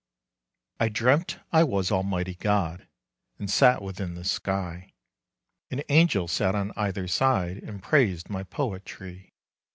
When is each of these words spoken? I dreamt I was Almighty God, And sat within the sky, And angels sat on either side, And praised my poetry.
I 0.79 0.89
dreamt 0.89 1.37
I 1.51 1.63
was 1.63 1.91
Almighty 1.91 2.33
God, 2.33 2.87
And 3.37 3.51
sat 3.51 3.83
within 3.83 4.15
the 4.15 4.23
sky, 4.23 4.95
And 5.69 5.83
angels 5.89 6.31
sat 6.31 6.55
on 6.55 6.71
either 6.75 7.07
side, 7.07 7.57
And 7.57 7.83
praised 7.83 8.27
my 8.27 8.41
poetry. 8.41 9.35